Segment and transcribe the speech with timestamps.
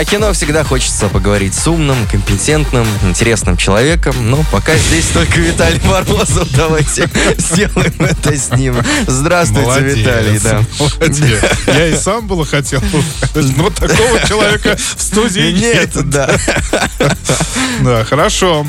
[0.00, 5.78] О кино всегда хочется поговорить с умным, компетентным, интересным человеком, но пока здесь только Виталий
[5.84, 6.48] Морозов.
[6.56, 8.76] Давайте сделаем это с ним.
[9.06, 9.96] Здравствуйте, Молодец.
[9.98, 10.38] Виталий.
[10.38, 10.62] Да.
[10.78, 11.44] Молодец.
[11.66, 12.80] Я и сам было хотел,
[13.34, 16.30] но такого человека в студии Нет, да.
[17.80, 18.66] Да, хорошо.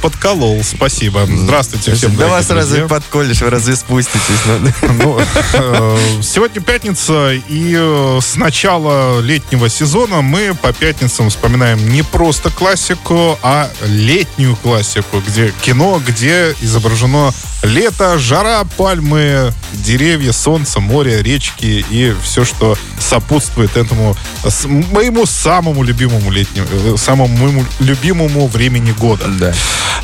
[0.00, 1.26] Подколол, спасибо.
[1.26, 2.88] Здравствуйте всем, Да вас разве друзья.
[2.88, 4.22] подколешь, вы разве спуститесь?
[4.46, 5.20] Ну, Ну,
[5.54, 12.50] э, сегодня пятница, и э, с начала летнего сезона мы по пятницам вспоминаем не просто
[12.50, 17.32] классику, а летнюю классику, где кино, где изображено
[17.62, 24.16] лето, жара, пальмы, деревья, солнце, море, речки и все, что сопутствует этому
[24.92, 29.26] моему самому любимому летнему, э, самому моему любимому времени года.
[29.28, 29.54] Да.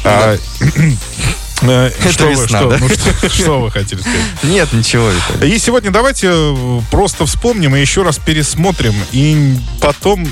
[0.04, 0.90] А, э,
[1.70, 2.78] Это что вы- весна, что- да?
[2.80, 4.20] ну, что- Что вы хотели сказать?
[4.42, 5.54] Нет, ничего, Виталий.
[5.54, 8.94] И сегодня давайте э, просто вспомним и еще раз пересмотрим.
[9.12, 10.26] И потом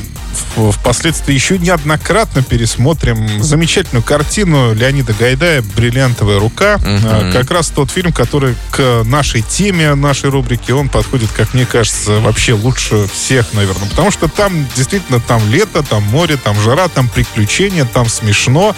[0.73, 6.79] впоследствии еще неоднократно пересмотрим замечательную картину Леонида Гайдая «Бриллиантовая рука».
[6.85, 11.67] А, Как раз тот фильм, который к нашей теме, нашей рубрике, он подходит, как мне
[11.67, 13.89] кажется, вообще лучше всех, наверное.
[13.91, 18.75] Потому что там действительно там лето, там море, там жара, там приключения, там смешно.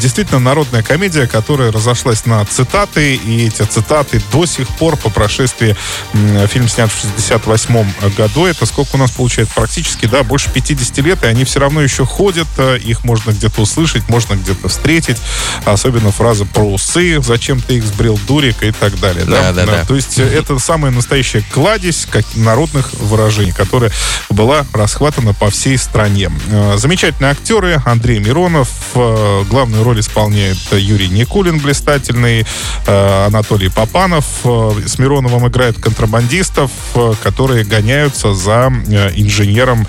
[0.00, 5.76] Действительно народная комедия, которая разошлась на цитаты, и эти цитаты до сих пор по прошествии
[6.48, 8.46] фильм снят в 68 году.
[8.46, 9.54] Это сколько у нас получается?
[9.54, 12.48] Практически, да, больше 50 лет, и они все равно еще ходят.
[12.56, 15.18] э, Их можно где-то услышать, можно где-то встретить.
[15.64, 19.24] Особенно фраза про усы, зачем ты их сбрил, дурик и так далее.
[19.24, 19.84] Да, да, да.
[19.84, 23.90] То есть э, это самая настоящая кладезь как народных выражений, которая
[24.30, 26.30] была расхватана по всей стране.
[26.50, 27.82] Э, Замечательные актеры.
[27.84, 28.70] Андрей Миронов.
[28.94, 32.46] Главную роль исполняет Юрий Никулин, блистательный.
[32.86, 34.24] э, Анатолий Попанов.
[34.44, 38.72] э, С Мироновым играют контрабандистов, э, которые гоняются за
[39.14, 39.86] инженером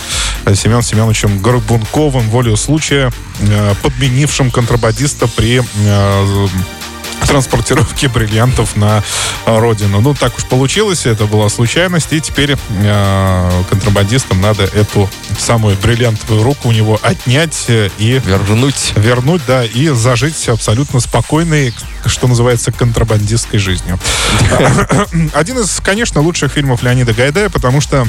[0.56, 3.12] Семеном Семеновичем Горбунковым, волею случая,
[3.84, 5.62] подменившим контрабандиста при
[7.28, 9.04] транспортировки бриллиантов на
[9.46, 10.02] родину.
[10.02, 16.44] Ну, так уж получилось, это была случайность, и теперь э, контрабандистам надо эту самую бриллиантовую
[16.44, 18.94] руку у него отнять э, и Вернуть.
[18.96, 21.74] вернуть, да, и зажить абсолютно спокойной,
[22.06, 24.00] что называется, контрабандистской жизнью.
[25.34, 28.06] Один из, конечно, лучших фильмов Леонида Гайдая, потому что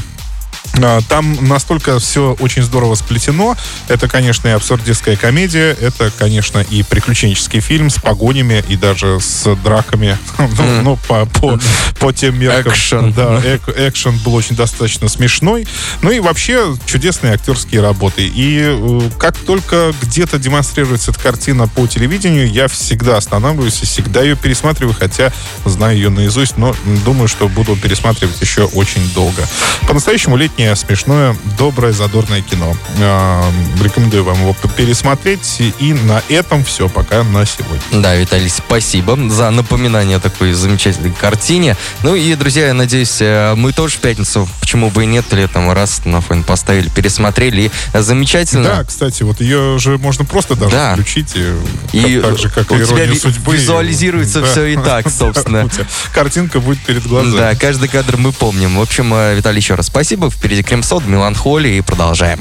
[1.08, 3.56] Там настолько все очень здорово сплетено.
[3.88, 9.54] Это, конечно, и абсурдистская комедия, это, конечно, и приключенческий фильм с погонями и даже с
[9.56, 10.18] драками.
[10.62, 11.58] Ну, ну, по, по,
[11.98, 12.72] по тем меркам.
[12.72, 13.12] Экшен.
[13.12, 15.66] Да, эк- экшен был очень достаточно смешной.
[16.02, 18.26] Ну и вообще чудесные актерские работы.
[18.26, 24.22] И э, как только где-то демонстрируется эта картина по телевидению, я всегда останавливаюсь и всегда
[24.22, 25.32] ее пересматриваю, хотя
[25.64, 26.74] знаю ее наизусть, но
[27.04, 29.46] думаю, что буду пересматривать еще очень долго.
[29.86, 32.74] По-настоящему летнее, смешное, доброе, задорное кино.
[32.98, 33.42] Э,
[33.82, 35.60] Рекомендую вам его пересмотреть.
[35.78, 37.80] И на этом все пока на сегодня.
[37.90, 41.76] Да, Виталий, спасибо за напоминание о такой замечательной картине.
[42.02, 45.70] Ну и, друзья, я надеюсь, э, мы тоже в пятницу, почему бы и нет, летом
[45.72, 47.62] раз на фон поставили, пересмотрели.
[47.62, 48.64] И э, замечательно.
[48.64, 50.92] Да, кстати, вот ее же можно просто даже Да.
[50.92, 51.34] включить.
[51.34, 53.56] И, И так же, как у и тебя «Иронию ви- судьбы».
[53.56, 54.46] визуализируется Да.
[54.46, 55.68] все и так, собственно.
[56.14, 57.36] Картинка будет перед глазами.
[57.36, 58.76] Да, каждый кадр мы помним.
[58.76, 60.30] В общем, э, Виталий, еще раз спасибо.
[60.42, 62.40] Впереди Кремсод, Меланхолия и продолжаем.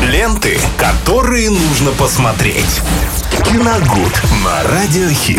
[0.00, 2.80] Ленты, которые нужно посмотреть.
[3.44, 5.36] Киногуд на Радиохит.